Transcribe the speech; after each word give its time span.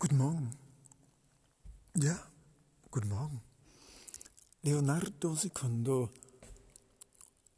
Guten 0.00 0.16
Morgen. 0.16 0.56
Ja, 1.94 2.18
guten 2.90 3.10
Morgen. 3.10 3.42
Leonardo 4.62 5.34
Secondo 5.34 6.08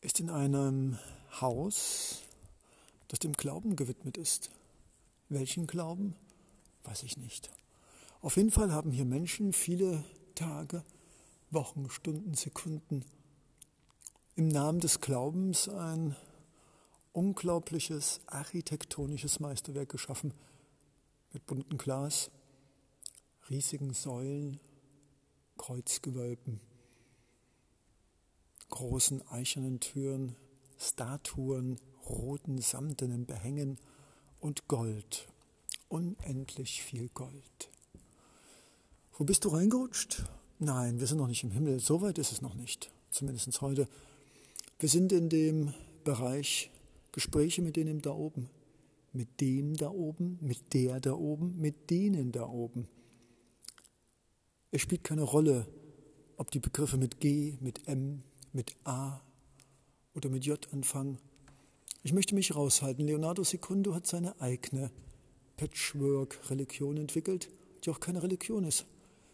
ist 0.00 0.18
in 0.18 0.28
einem 0.28 0.98
Haus, 1.40 2.22
das 3.06 3.20
dem 3.20 3.34
Glauben 3.34 3.76
gewidmet 3.76 4.16
ist. 4.16 4.50
Welchen 5.28 5.68
Glauben? 5.68 6.16
Weiß 6.82 7.04
ich 7.04 7.16
nicht. 7.16 7.52
Auf 8.22 8.36
jeden 8.36 8.50
Fall 8.50 8.72
haben 8.72 8.90
hier 8.90 9.04
Menschen 9.04 9.52
viele 9.52 10.02
Tage, 10.34 10.82
Wochen, 11.52 11.90
Stunden, 11.90 12.34
Sekunden 12.34 13.04
im 14.34 14.48
Namen 14.48 14.80
des 14.80 15.00
Glaubens 15.00 15.68
ein 15.68 16.16
unglaubliches 17.12 18.20
architektonisches 18.26 19.38
Meisterwerk 19.38 19.90
geschaffen 19.90 20.34
mit 21.32 21.46
buntem 21.46 21.78
Glas, 21.78 22.30
riesigen 23.48 23.94
Säulen, 23.94 24.60
Kreuzgewölben, 25.56 26.60
großen 28.70 29.26
eichernen 29.28 29.80
Türen, 29.80 30.36
Statuen, 30.78 31.78
roten 32.08 32.60
samtenen 32.60 33.26
Behängen 33.26 33.78
und 34.40 34.68
Gold, 34.68 35.28
unendlich 35.88 36.82
viel 36.82 37.08
Gold. 37.10 37.70
Wo 39.12 39.24
bist 39.24 39.44
du 39.44 39.50
reingerutscht? 39.50 40.24
Nein, 40.58 41.00
wir 41.00 41.06
sind 41.06 41.18
noch 41.18 41.28
nicht 41.28 41.44
im 41.44 41.50
Himmel, 41.50 41.80
so 41.80 42.02
weit 42.02 42.18
ist 42.18 42.32
es 42.32 42.42
noch 42.42 42.54
nicht, 42.54 42.90
zumindest 43.10 43.60
heute. 43.60 43.88
Wir 44.78 44.88
sind 44.88 45.12
in 45.12 45.28
dem 45.28 45.74
Bereich 46.04 46.70
Gespräche 47.12 47.62
mit 47.62 47.76
denen 47.76 48.00
da 48.00 48.10
oben 48.10 48.48
mit 49.12 49.40
dem 49.40 49.76
da 49.76 49.90
oben, 49.90 50.38
mit 50.40 50.72
der 50.74 51.00
da 51.00 51.12
oben, 51.12 51.58
mit 51.58 51.90
denen 51.90 52.32
da 52.32 52.48
oben. 52.48 52.88
Es 54.70 54.80
spielt 54.80 55.04
keine 55.04 55.22
Rolle, 55.22 55.66
ob 56.36 56.50
die 56.50 56.60
Begriffe 56.60 56.96
mit 56.96 57.20
G, 57.20 57.58
mit 57.60 57.86
M, 57.86 58.22
mit 58.52 58.74
A 58.84 59.20
oder 60.14 60.28
mit 60.28 60.46
J 60.46 60.66
anfangen. 60.72 61.18
Ich 62.02 62.12
möchte 62.12 62.34
mich 62.34 62.54
raushalten. 62.54 63.06
Leonardo 63.06 63.44
Secundo 63.44 63.94
hat 63.94 64.06
seine 64.06 64.40
eigene 64.40 64.90
Patchwork-Religion 65.56 66.96
entwickelt, 66.96 67.48
die 67.84 67.90
auch 67.90 68.00
keine 68.00 68.22
Religion 68.22 68.64
ist. 68.64 68.86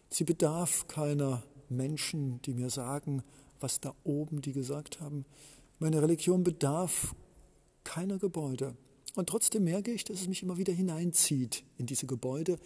Sie 0.09 0.23
bedarf 0.23 0.87
keiner 0.87 1.43
Menschen, 1.69 2.41
die 2.43 2.53
mir 2.53 2.69
sagen, 2.69 3.23
was 3.59 3.79
da 3.79 3.95
oben 4.03 4.41
die 4.41 4.53
gesagt 4.53 4.99
haben. 4.99 5.25
Meine 5.79 6.01
Religion 6.01 6.43
bedarf 6.43 7.15
keiner 7.83 8.19
Gebäude. 8.19 8.75
Und 9.15 9.29
trotzdem 9.29 9.63
merke 9.63 9.91
ich, 9.91 10.03
dass 10.03 10.21
es 10.21 10.27
mich 10.27 10.43
immer 10.43 10.57
wieder 10.57 10.73
hineinzieht 10.73 11.63
in 11.77 11.85
diese 11.85 12.05
Gebäude, 12.05 12.59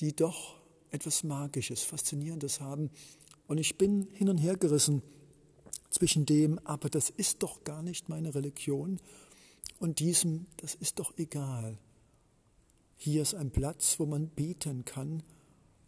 die 0.00 0.14
doch 0.14 0.56
etwas 0.90 1.22
Magisches, 1.22 1.82
Faszinierendes 1.82 2.60
haben. 2.60 2.90
Und 3.46 3.58
ich 3.58 3.78
bin 3.78 4.08
hin 4.12 4.28
und 4.28 4.38
her 4.38 4.56
gerissen 4.56 5.02
zwischen 5.90 6.26
dem, 6.26 6.58
aber 6.60 6.90
das 6.90 7.10
ist 7.10 7.42
doch 7.42 7.64
gar 7.64 7.82
nicht 7.82 8.08
meine 8.08 8.34
Religion, 8.34 9.00
und 9.78 10.00
diesem, 10.00 10.46
das 10.56 10.74
ist 10.74 10.98
doch 10.98 11.16
egal. 11.18 11.78
Hier 12.96 13.22
ist 13.22 13.34
ein 13.34 13.50
Platz, 13.50 14.00
wo 14.00 14.06
man 14.06 14.28
beten 14.28 14.84
kann, 14.84 15.22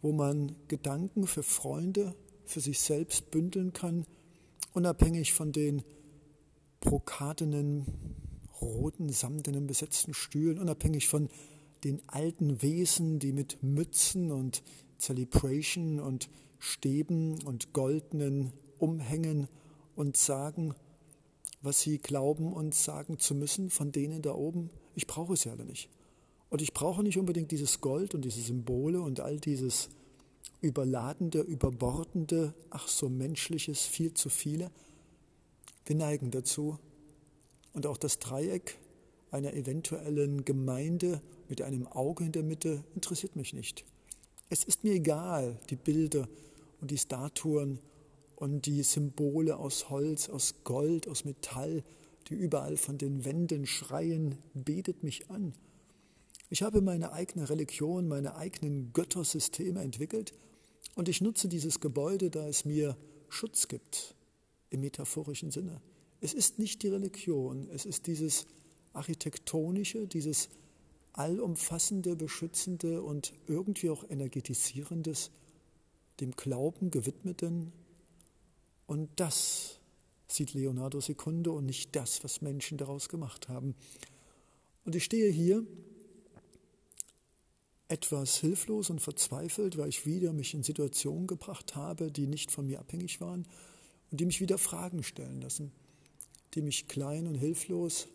wo 0.01 0.13
man 0.13 0.55
Gedanken 0.67 1.27
für 1.27 1.43
Freunde, 1.43 2.15
für 2.45 2.61
sich 2.61 2.79
selbst 2.79 3.31
bündeln 3.31 3.73
kann, 3.73 4.05
unabhängig 4.73 5.33
von 5.33 5.51
den 5.51 5.83
brokatenen 6.79 7.85
roten, 8.61 9.09
samtenen, 9.09 9.67
besetzten 9.67 10.13
Stühlen, 10.13 10.59
unabhängig 10.59 11.07
von 11.07 11.29
den 11.83 12.01
alten 12.07 12.61
Wesen, 12.61 13.19
die 13.19 13.33
mit 13.33 13.63
Mützen 13.63 14.31
und 14.31 14.63
Celebration 14.99 15.99
und 15.99 16.29
Stäben 16.59 17.41
und 17.43 17.73
goldenen 17.73 18.53
Umhängen 18.77 19.47
und 19.95 20.15
sagen, 20.15 20.75
was 21.61 21.81
sie 21.81 21.97
glauben 21.97 22.53
und 22.53 22.73
sagen 22.73 23.19
zu 23.19 23.35
müssen 23.35 23.69
von 23.69 23.91
denen 23.91 24.21
da 24.21 24.33
oben. 24.33 24.69
Ich 24.95 25.07
brauche 25.07 25.33
es 25.33 25.43
ja 25.43 25.51
alle 25.51 25.65
nicht. 25.65 25.89
Und 26.49 26.61
ich 26.61 26.73
brauche 26.73 27.01
nicht 27.01 27.17
unbedingt 27.17 27.51
dieses 27.51 27.81
Gold 27.81 28.13
und 28.13 28.25
diese 28.25 28.41
Symbole 28.41 29.01
und 29.01 29.19
all 29.19 29.39
dieses 29.39 29.89
überladende, 30.59 31.41
überbordende, 31.41 32.53
ach 32.69 32.87
so 32.87 33.09
menschliches, 33.09 33.85
viel 33.85 34.13
zu 34.13 34.29
viele. 34.29 34.69
Wir 35.85 35.95
neigen 35.95 36.29
dazu, 36.29 36.77
und 37.73 37.85
auch 37.85 37.97
das 37.97 38.19
Dreieck 38.19 38.77
einer 39.31 39.53
eventuellen 39.53 40.43
Gemeinde 40.43 41.21
mit 41.47 41.61
einem 41.61 41.87
Auge 41.87 42.25
in 42.25 42.31
der 42.31 42.43
Mitte 42.43 42.83
interessiert 42.95 43.35
mich 43.35 43.53
nicht. 43.53 43.85
Es 44.49 44.63
ist 44.63 44.83
mir 44.83 44.93
egal, 44.93 45.57
die 45.69 45.77
Bilder 45.77 46.27
und 46.81 46.91
die 46.91 46.97
Statuen 46.97 47.79
und 48.35 48.65
die 48.65 48.83
Symbole 48.83 49.57
aus 49.57 49.89
Holz, 49.89 50.27
aus 50.29 50.63
Gold, 50.63 51.07
aus 51.07 51.23
Metall, 51.23 51.83
die 52.27 52.33
überall 52.33 52.75
von 52.75 52.97
den 52.97 53.23
Wänden 53.23 53.65
schreien, 53.65 54.37
betet 54.53 55.03
mich 55.03 55.29
an. 55.29 55.53
Ich 56.49 56.63
habe 56.63 56.81
meine 56.81 57.13
eigene 57.13 57.49
Religion, 57.49 58.09
meine 58.09 58.35
eigenen 58.35 58.91
Göttersysteme 58.91 59.81
entwickelt 59.81 60.33
und 60.95 61.07
ich 61.07 61.21
nutze 61.21 61.47
dieses 61.47 61.79
Gebäude, 61.79 62.29
da 62.29 62.47
es 62.47 62.65
mir 62.65 62.97
Schutz 63.29 63.69
gibt, 63.69 64.15
im 64.69 64.81
metaphorischen 64.81 65.51
Sinne. 65.51 65.81
Es 66.21 66.35
ist 66.35 66.59
nicht 66.59 66.83
die 66.83 66.87
Religion, 66.87 67.67
es 67.73 67.85
ist 67.85 68.05
dieses 68.05 68.45
architektonische, 68.93 70.07
dieses 70.07 70.49
allumfassende, 71.13 72.15
beschützende 72.15 73.01
und 73.01 73.33
irgendwie 73.47 73.89
auch 73.89 74.07
energetisierendes, 74.07 75.31
dem 76.19 76.31
Glauben 76.31 76.91
gewidmeten. 76.91 77.73
Und 78.85 79.09
das 79.15 79.79
sieht 80.27 80.53
Leonardo 80.53 81.01
Secundo 81.01 81.53
und 81.57 81.65
nicht 81.65 81.95
das, 81.95 82.23
was 82.23 82.41
Menschen 82.41 82.77
daraus 82.77 83.09
gemacht 83.09 83.49
haben. 83.49 83.75
Und 84.85 84.95
ich 84.95 85.03
stehe 85.03 85.31
hier 85.31 85.65
etwas 87.87 88.37
hilflos 88.37 88.91
und 88.91 89.01
verzweifelt, 89.01 89.75
weil 89.77 89.89
ich 89.89 90.05
wieder 90.05 90.33
mich 90.33 90.53
in 90.53 90.61
Situationen 90.61 91.25
gebracht 91.25 91.75
habe, 91.75 92.11
die 92.11 92.27
nicht 92.27 92.51
von 92.51 92.67
mir 92.67 92.79
abhängig 92.79 93.19
waren 93.19 93.47
und 94.11 94.19
die 94.19 94.25
mich 94.25 94.39
wieder 94.39 94.59
Fragen 94.59 95.01
stellen 95.03 95.41
lassen 95.41 95.71
die 96.53 96.61
mich 96.61 96.87
klein 96.87 97.27
und 97.27 97.35
hilflos, 97.35 98.07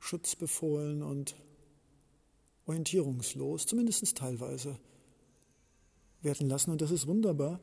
schutzbefohlen 0.00 1.02
und 1.02 1.36
orientierungslos, 2.66 3.66
zumindest 3.66 4.16
teilweise, 4.16 4.78
werden 6.22 6.48
lassen. 6.48 6.70
Und 6.70 6.80
das 6.80 6.90
ist 6.90 7.06
wunderbar, 7.06 7.60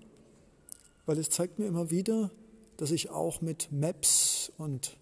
weil 1.06 1.18
es 1.18 1.30
zeigt 1.30 1.60
mir 1.60 1.68
immer 1.68 1.92
wieder, 1.92 2.32
dass 2.78 2.92
ich 2.92 3.10
auch 3.10 3.42
mit 3.42 3.72
Maps 3.72 4.52
und 4.58 4.98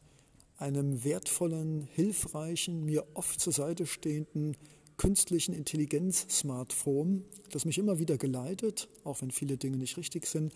einem 0.58 1.04
wertvollen, 1.04 1.88
hilfreichen, 1.94 2.86
mir 2.86 3.06
oft 3.16 3.40
zur 3.40 3.54
Seite 3.54 3.86
stehenden 3.86 4.56
künstlichen 4.98 5.54
Intelligenz-Smartphone, 5.54 7.26
das 7.52 7.66
mich 7.66 7.78
immer 7.78 8.00
wieder 8.00 8.18
geleitet, 8.18 8.90
auch 9.04 9.22
wenn 9.22 9.32
viele 9.32 9.58
Dinge 9.58 9.78
nicht 9.78 9.98
richtig 9.98 10.28
sind, 10.28 10.54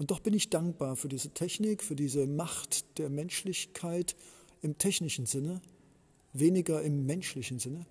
und 0.00 0.10
doch 0.10 0.20
bin 0.20 0.32
ich 0.32 0.48
dankbar 0.48 0.96
für 0.96 1.10
diese 1.10 1.28
Technik, 1.28 1.84
für 1.84 1.94
diese 1.94 2.26
Macht 2.26 2.96
der 2.96 3.10
Menschlichkeit 3.10 4.16
im 4.62 4.78
technischen 4.78 5.26
Sinne, 5.26 5.60
weniger 6.32 6.80
im 6.80 7.04
menschlichen 7.04 7.58
Sinne. 7.58 7.84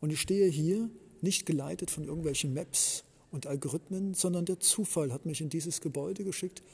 Und 0.00 0.10
ich 0.10 0.20
stehe 0.20 0.48
hier 0.48 0.90
nicht 1.20 1.46
geleitet 1.46 1.92
von 1.92 2.02
irgendwelchen 2.02 2.52
Maps 2.52 3.04
und 3.30 3.46
Algorithmen, 3.46 4.12
sondern 4.12 4.44
der 4.44 4.58
Zufall 4.58 5.12
hat 5.12 5.24
mich 5.24 5.40
in 5.40 5.50
dieses 5.50 5.80
Gebäude 5.80 6.24
geschickt. 6.24 6.64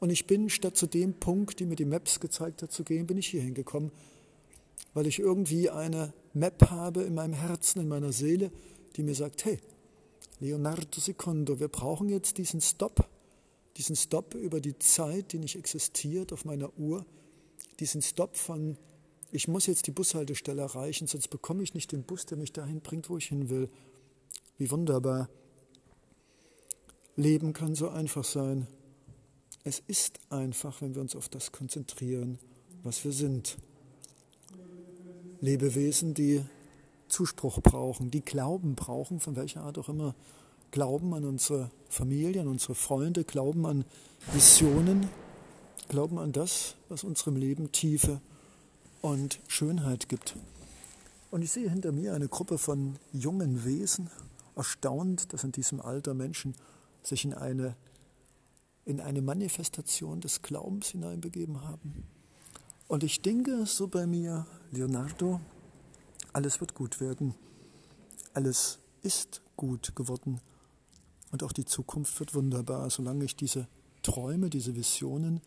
Und 0.00 0.08
ich 0.08 0.26
bin 0.26 0.48
statt 0.48 0.78
zu 0.78 0.86
dem 0.86 1.12
Punkt, 1.12 1.60
die 1.60 1.66
mir 1.66 1.76
die 1.76 1.84
Maps 1.84 2.18
gezeigt 2.18 2.62
hat, 2.62 2.72
zu 2.72 2.82
gehen, 2.82 3.06
bin 3.06 3.18
ich 3.18 3.26
hier 3.26 3.42
hingekommen, 3.42 3.92
weil 4.94 5.06
ich 5.06 5.18
irgendwie 5.18 5.68
eine 5.68 6.14
Map 6.32 6.70
habe 6.70 7.02
in 7.02 7.12
meinem 7.12 7.34
Herzen, 7.34 7.80
in 7.82 7.88
meiner 7.88 8.12
Seele, 8.12 8.50
die 8.96 9.02
mir 9.02 9.14
sagt, 9.14 9.44
hey, 9.44 9.58
Leonardo 10.40 10.98
Secondo, 10.98 11.60
wir 11.60 11.68
brauchen 11.68 12.08
jetzt 12.08 12.38
diesen 12.38 12.62
Stop 12.62 13.06
diesen 13.76 13.96
Stopp 13.96 14.34
über 14.34 14.60
die 14.60 14.78
Zeit, 14.78 15.32
die 15.32 15.38
nicht 15.38 15.56
existiert 15.56 16.32
auf 16.32 16.44
meiner 16.44 16.76
Uhr, 16.78 17.04
diesen 17.80 18.02
Stopp 18.02 18.36
von, 18.36 18.76
ich 19.32 19.48
muss 19.48 19.66
jetzt 19.66 19.86
die 19.86 19.90
Bushaltestelle 19.90 20.62
erreichen, 20.62 21.06
sonst 21.06 21.28
bekomme 21.28 21.62
ich 21.62 21.74
nicht 21.74 21.92
den 21.92 22.04
Bus, 22.04 22.26
der 22.26 22.38
mich 22.38 22.52
dahin 22.52 22.80
bringt, 22.80 23.10
wo 23.10 23.16
ich 23.16 23.26
hin 23.26 23.50
will. 23.50 23.68
Wie 24.58 24.70
wunderbar. 24.70 25.28
Leben 27.16 27.52
kann 27.52 27.74
so 27.74 27.88
einfach 27.88 28.24
sein. 28.24 28.66
Es 29.64 29.82
ist 29.86 30.20
einfach, 30.30 30.82
wenn 30.82 30.94
wir 30.94 31.02
uns 31.02 31.16
auf 31.16 31.28
das 31.28 31.50
konzentrieren, 31.50 32.38
was 32.82 33.04
wir 33.04 33.12
sind. 33.12 33.56
Lebewesen, 35.40 36.14
die 36.14 36.42
Zuspruch 37.08 37.60
brauchen, 37.60 38.10
die 38.10 38.20
Glauben 38.20 38.74
brauchen, 38.74 39.20
von 39.20 39.36
welcher 39.36 39.62
Art 39.62 39.78
auch 39.78 39.88
immer. 39.88 40.14
Glauben 40.74 41.14
an 41.14 41.24
unsere 41.24 41.70
Familie, 41.88 42.40
an 42.40 42.48
unsere 42.48 42.74
Freunde, 42.74 43.22
glauben 43.22 43.64
an 43.64 43.84
Visionen, 44.32 45.08
glauben 45.88 46.18
an 46.18 46.32
das, 46.32 46.74
was 46.88 47.04
unserem 47.04 47.36
Leben 47.36 47.70
Tiefe 47.70 48.20
und 49.00 49.38
Schönheit 49.46 50.08
gibt. 50.08 50.34
Und 51.30 51.42
ich 51.42 51.52
sehe 51.52 51.70
hinter 51.70 51.92
mir 51.92 52.12
eine 52.12 52.26
Gruppe 52.26 52.58
von 52.58 52.96
jungen 53.12 53.64
Wesen, 53.64 54.10
erstaunt, 54.56 55.32
dass 55.32 55.44
in 55.44 55.52
diesem 55.52 55.80
Alter 55.80 56.12
Menschen 56.12 56.56
sich 57.04 57.24
in 57.24 57.34
eine, 57.34 57.76
in 58.84 59.00
eine 59.00 59.22
Manifestation 59.22 60.20
des 60.20 60.42
Glaubens 60.42 60.88
hineinbegeben 60.88 61.62
haben. 61.62 62.02
Und 62.88 63.04
ich 63.04 63.22
denke 63.22 63.64
so 63.66 63.86
bei 63.86 64.08
mir, 64.08 64.44
Leonardo, 64.72 65.40
alles 66.32 66.60
wird 66.60 66.74
gut 66.74 66.98
werden. 66.98 67.36
Alles 68.32 68.80
ist 69.02 69.40
gut 69.54 69.94
geworden. 69.94 70.40
Und 71.34 71.42
auch 71.42 71.50
die 71.50 71.64
Zukunft 71.64 72.20
wird 72.20 72.32
wunderbar, 72.36 72.88
solange 72.90 73.24
ich 73.24 73.34
diese 73.34 73.66
Träume, 74.02 74.50
diese 74.50 74.76
Visionen 74.76 75.40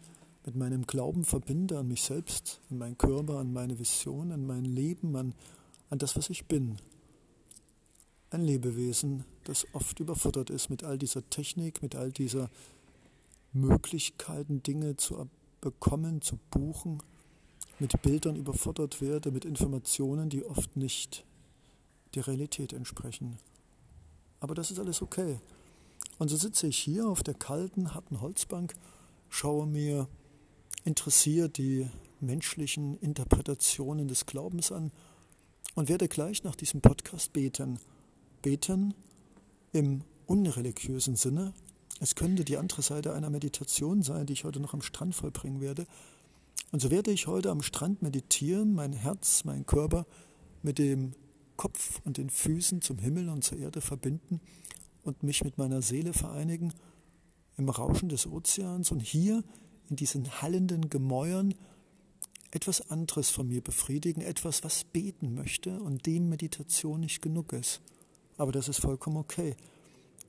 mit 0.45 0.54
meinem 0.54 0.86
Glauben 0.86 1.24
verbinde 1.24 1.80
an 1.80 1.88
mich 1.88 2.04
selbst, 2.04 2.60
an 2.69 2.80
meinen 2.80 2.98
Körper, 2.98 3.38
an 3.38 3.54
meine 3.54 3.80
Vision, 3.80 4.34
an 4.34 4.45
mein 4.45 4.66
Leben, 4.66 5.16
an, 5.16 5.34
an 5.89 5.98
das, 5.98 6.18
was 6.18 6.30
ich 6.30 6.45
bin. 6.45 6.75
Ein 8.31 8.42
Lebewesen, 8.42 9.24
das 9.45 9.66
oft 9.72 10.01
überfordert 10.01 10.50
ist 10.50 10.69
mit 10.69 10.84
all 10.84 10.98
dieser 10.98 11.30
Technik, 11.30 11.81
mit 11.81 11.95
all 11.95 12.12
dieser 12.12 12.50
Möglichkeiten, 13.54 14.62
Dinge 14.63 14.98
zu 14.98 15.30
bekommen, 15.62 16.22
zu 16.22 16.38
buchen, 16.51 17.01
mit 17.80 18.01
Bildern 18.01 18.36
überfordert 18.36 19.00
werde, 19.00 19.31
mit 19.31 19.45
Informationen, 19.45 20.30
die 20.30 20.44
oft 20.44 20.75
nicht 20.75 21.24
der 22.13 22.28
Realität 22.28 22.74
entsprechen. 22.74 23.38
Aber 24.42 24.54
das 24.54 24.69
ist 24.69 24.80
alles 24.80 25.01
okay. 25.01 25.39
Und 26.18 26.30
so 26.30 26.38
sitze 26.38 26.68
ich 26.68 26.78
hier 26.80 27.08
auf 27.08 27.24
der 27.24 27.36
kalten, 27.36 27.94
harten 27.94 28.22
Holzbank, 28.22 28.74
schaue 29.30 29.68
mir 29.68 30.08
interessiert 30.84 31.58
die 31.58 31.88
menschlichen 32.22 32.98
Interpretationen 33.00 34.08
des 34.08 34.25
Glaubens 34.25 34.72
an 34.72 34.92
und 35.75 35.90
werde 35.90 36.08
gleich 36.08 36.44
nach 36.44 36.56
diesem 36.56 36.81
Podcast 36.81 37.34
beten. 37.34 37.80
Beten 38.42 38.94
im 39.74 40.02
unreligiösen 40.25 41.16
Sinne. 41.16 41.54
Es 42.00 42.16
könnte 42.16 42.46
die 42.46 42.58
andere 42.58 42.81
Seite 42.81 43.13
einer 43.13 43.30
Meditation 43.30 44.02
sein, 44.02 44.25
die 44.25 44.34
ich 44.34 44.44
heute 44.44 44.60
noch 44.60 44.74
am 44.74 44.81
Strand 44.81 45.13
vollbringen 45.13 45.62
werde. 45.62 45.86
Und 46.72 46.81
so 46.81 46.90
werde 46.90 47.12
ich 47.12 47.28
heute 47.28 47.52
am 47.52 47.62
Strand 47.62 48.02
meditieren, 48.02 48.74
mein 48.74 48.94
Herz, 48.94 49.44
mein 49.44 49.66
Körper 49.66 50.06
mit 50.63 50.80
dem 50.80 51.13
Kopf 51.58 52.02
und 52.06 52.18
den 52.18 52.30
Füßen 52.30 52.81
zum 52.81 53.00
Himmel 53.00 53.30
und 53.30 53.44
zur 53.44 53.58
Erde 53.58 53.81
verbinden 53.81 54.42
und 55.07 55.24
mich 55.24 55.44
mit 55.44 55.57
meiner 55.57 55.81
Seele 55.81 56.13
vereinigen 56.13 56.74
im 57.57 57.69
Rauschen 57.69 58.09
des 58.09 58.27
Ozeans 58.27 58.92
und 58.92 59.00
hier 59.00 59.44
in 59.89 59.95
diesen 59.95 60.42
hallenden 60.42 60.89
Gemäuern 60.89 61.56
etwas 62.51 62.89
anderes 62.92 63.30
von 63.30 63.48
mir 63.48 63.62
befriedigen, 63.62 64.21
etwas, 64.21 64.63
was 64.63 64.83
beten 64.83 65.33
möchte 65.33 65.80
und 65.81 66.06
dem 66.06 66.30
Meditation 66.30 67.00
nicht 67.01 67.21
genug 67.21 67.54
ist. 67.54 67.81
Aber 68.38 68.51
das 68.51 68.68
ist 68.68 68.80
vollkommen 68.80 69.18
okay. 69.18 69.56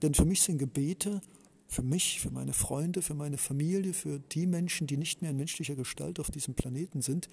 Denn 0.02 0.14
für 0.14 0.24
mich 0.24 0.42
sind 0.42 0.58
Gebete, 0.58 1.20
für 1.66 1.82
mich, 1.82 2.20
für 2.20 2.30
meine 2.30 2.54
Freunde, 2.54 3.02
für 3.02 3.14
meine 3.14 3.36
Familie, 3.36 3.92
für 3.92 4.20
die 4.20 4.46
Menschen, 4.46 4.86
die 4.86 4.96
nicht 4.96 5.20
mehr 5.20 5.32
in 5.32 5.36
menschlicher 5.36 5.76
Gestalt 5.76 6.18
auf 6.18 6.30
diesem 6.30 6.54
Planeten 6.54 7.02
sind 7.02 7.28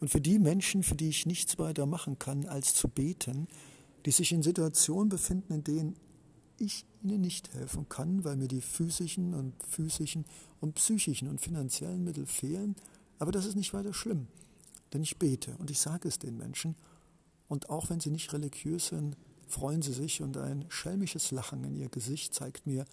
und 0.00 0.08
für 0.08 0.20
die 0.20 0.38
Menschen, 0.38 0.82
für 0.82 0.94
die 0.94 1.08
ich 1.08 1.26
nichts 1.26 1.58
weiter 1.58 1.86
machen 1.86 2.18
kann, 2.18 2.46
als 2.46 2.72
zu 2.74 2.88
beten, 2.88 3.48
die 4.06 4.12
sich 4.12 4.32
in 4.32 4.42
Situationen 4.42 5.08
befinden, 5.08 5.52
in 5.52 5.64
denen 5.64 5.96
ich 6.60 6.84
ihnen 7.02 7.20
nicht 7.20 7.52
helfen 7.54 7.88
kann, 7.88 8.24
weil 8.24 8.36
mir 8.36 8.48
die 8.48 8.60
physischen 8.60 9.34
und 9.34 9.54
physischen 9.64 10.24
und 10.60 10.74
psychischen 10.74 11.28
und 11.28 11.40
finanziellen 11.40 12.04
Mittel 12.04 12.26
fehlen. 12.26 12.76
Aber 13.18 13.32
das 13.32 13.46
ist 13.46 13.56
nicht 13.56 13.74
weiter 13.74 13.92
schlimm, 13.92 14.28
denn 14.92 15.02
ich 15.02 15.18
bete 15.18 15.56
und 15.58 15.70
ich 15.70 15.80
sage 15.80 16.08
es 16.08 16.18
den 16.18 16.36
Menschen. 16.36 16.76
Und 17.48 17.70
auch 17.70 17.90
wenn 17.90 18.00
sie 18.00 18.10
nicht 18.10 18.32
religiös 18.32 18.88
sind, 18.88 19.16
freuen 19.48 19.82
sie 19.82 19.92
sich 19.92 20.22
und 20.22 20.36
ein 20.36 20.66
schelmisches 20.68 21.32
Lachen 21.32 21.64
in 21.64 21.74
ihr 21.74 21.88
Gesicht 21.88 22.34
zeigt 22.34 22.66
mir, 22.66 22.84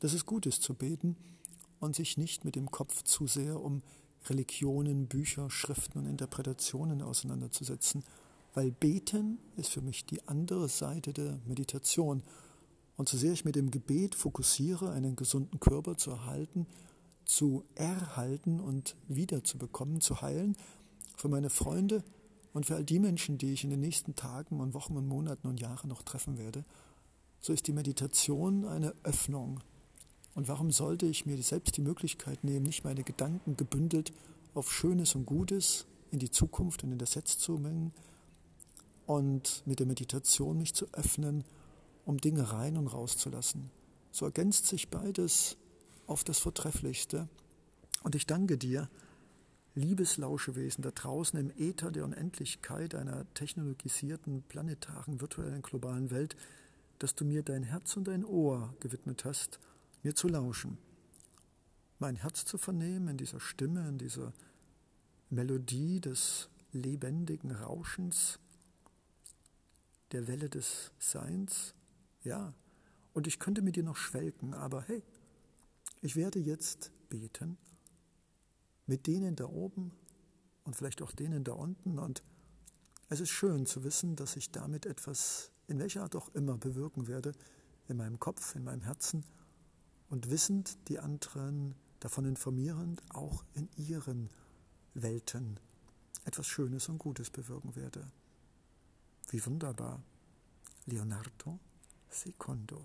dass 0.00 0.12
es 0.12 0.26
gut 0.26 0.46
ist 0.46 0.62
zu 0.62 0.74
beten 0.74 1.16
und 1.78 1.94
sich 1.94 2.16
nicht 2.16 2.44
mit 2.44 2.56
dem 2.56 2.70
Kopf 2.70 3.02
zu 3.04 3.26
sehr 3.26 3.60
um 3.60 3.82
Religionen, 4.28 5.06
Bücher, 5.06 5.48
Schriften 5.50 5.98
und 5.98 6.06
Interpretationen 6.06 7.02
auseinanderzusetzen, 7.02 8.04
weil 8.54 8.72
Beten 8.72 9.38
ist 9.56 9.70
für 9.70 9.80
mich 9.80 10.04
die 10.04 10.26
andere 10.26 10.68
Seite 10.68 11.12
der 11.12 11.38
Meditation 11.46 12.22
und 13.00 13.08
so 13.08 13.16
sehr 13.16 13.32
ich 13.32 13.46
mit 13.46 13.56
dem 13.56 13.70
Gebet 13.70 14.14
fokussiere, 14.14 14.90
einen 14.90 15.16
gesunden 15.16 15.58
Körper 15.58 15.96
zu 15.96 16.10
erhalten, 16.10 16.66
zu 17.24 17.64
erhalten 17.74 18.60
und 18.60 18.94
wiederzubekommen, 19.08 20.02
zu 20.02 20.20
heilen, 20.20 20.54
für 21.16 21.28
meine 21.28 21.48
Freunde 21.48 22.04
und 22.52 22.66
für 22.66 22.76
all 22.76 22.84
die 22.84 22.98
Menschen, 22.98 23.38
die 23.38 23.54
ich 23.54 23.64
in 23.64 23.70
den 23.70 23.80
nächsten 23.80 24.16
Tagen 24.16 24.60
und 24.60 24.74
Wochen 24.74 24.98
und 24.98 25.08
Monaten 25.08 25.48
und 25.48 25.62
Jahren 25.62 25.88
noch 25.88 26.02
treffen 26.02 26.36
werde, 26.36 26.62
so 27.40 27.54
ist 27.54 27.68
die 27.68 27.72
Meditation 27.72 28.66
eine 28.66 28.92
Öffnung. 29.02 29.60
Und 30.34 30.48
warum 30.48 30.70
sollte 30.70 31.06
ich 31.06 31.24
mir 31.24 31.42
selbst 31.42 31.78
die 31.78 31.82
Möglichkeit 31.82 32.44
nehmen, 32.44 32.66
nicht 32.66 32.84
meine 32.84 33.02
Gedanken 33.02 33.56
gebündelt 33.56 34.12
auf 34.52 34.70
Schönes 34.70 35.14
und 35.14 35.24
Gutes 35.24 35.86
in 36.10 36.18
die 36.18 36.30
Zukunft 36.30 36.84
und 36.84 36.92
in 36.92 36.98
das 36.98 37.14
Jetzt 37.14 37.40
zu 37.40 37.52
mengen 37.52 37.94
und 39.06 39.62
mit 39.64 39.78
der 39.78 39.86
Meditation 39.86 40.58
mich 40.58 40.74
zu 40.74 40.86
öffnen, 40.92 41.44
um 42.04 42.18
Dinge 42.18 42.52
rein 42.52 42.76
und 42.76 42.88
rauszulassen. 42.88 43.70
So 44.10 44.24
ergänzt 44.24 44.66
sich 44.66 44.88
beides 44.88 45.56
auf 46.06 46.24
das 46.24 46.38
Vortrefflichste. 46.38 47.28
Und 48.02 48.14
ich 48.14 48.26
danke 48.26 48.58
dir, 48.58 48.88
liebes 49.74 50.16
Lauschewesen 50.16 50.82
da 50.82 50.90
draußen 50.90 51.38
im 51.38 51.50
Äther 51.56 51.90
der 51.90 52.04
Unendlichkeit 52.04 52.94
einer 52.94 53.32
technologisierten, 53.34 54.42
planetaren, 54.42 55.20
virtuellen, 55.20 55.62
globalen 55.62 56.10
Welt, 56.10 56.36
dass 56.98 57.14
du 57.14 57.24
mir 57.24 57.42
dein 57.42 57.62
Herz 57.62 57.96
und 57.96 58.08
dein 58.08 58.24
Ohr 58.24 58.74
gewidmet 58.80 59.24
hast, 59.24 59.60
mir 60.02 60.14
zu 60.14 60.28
lauschen. 60.28 60.78
Mein 61.98 62.16
Herz 62.16 62.44
zu 62.44 62.58
vernehmen 62.58 63.08
in 63.08 63.16
dieser 63.16 63.40
Stimme, 63.40 63.88
in 63.88 63.98
dieser 63.98 64.32
Melodie 65.28 66.00
des 66.00 66.48
lebendigen 66.72 67.52
Rauschens, 67.52 68.38
der 70.12 70.26
Welle 70.26 70.48
des 70.48 70.90
Seins 70.98 71.74
ja, 72.22 72.54
und 73.12 73.26
ich 73.26 73.38
könnte 73.38 73.62
mit 73.62 73.76
dir 73.76 73.82
noch 73.82 73.96
schwelgen, 73.96 74.54
aber 74.54 74.82
hey, 74.82 75.02
ich 76.00 76.16
werde 76.16 76.38
jetzt 76.38 76.92
beten 77.08 77.58
mit 78.90 79.06
denen 79.06 79.36
da 79.36 79.46
oben 79.46 79.92
und 80.64 80.74
vielleicht 80.74 81.00
auch 81.00 81.12
denen 81.12 81.44
da 81.44 81.52
unten. 81.52 82.00
Und 82.00 82.24
es 83.08 83.20
ist 83.20 83.30
schön 83.30 83.64
zu 83.64 83.84
wissen, 83.84 84.16
dass 84.16 84.34
ich 84.34 84.50
damit 84.50 84.84
etwas, 84.84 85.52
in 85.68 85.78
welcher 85.78 86.02
Art 86.02 86.16
auch 86.16 86.28
immer, 86.34 86.58
bewirken 86.58 87.06
werde, 87.06 87.32
in 87.86 87.96
meinem 87.96 88.18
Kopf, 88.18 88.56
in 88.56 88.64
meinem 88.64 88.82
Herzen 88.82 89.24
und 90.08 90.28
wissend 90.28 90.76
die 90.88 90.98
anderen 90.98 91.76
davon 92.00 92.24
informierend, 92.24 93.00
auch 93.10 93.44
in 93.54 93.68
ihren 93.76 94.28
Welten 94.94 95.60
etwas 96.24 96.48
Schönes 96.48 96.88
und 96.88 96.98
Gutes 96.98 97.30
bewirken 97.30 97.76
werde. 97.76 98.10
Wie 99.28 99.44
wunderbar. 99.46 100.02
Leonardo 100.86 101.60
secondo 102.10 102.84